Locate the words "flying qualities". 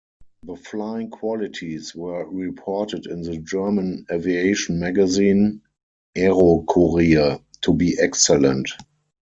0.55-1.93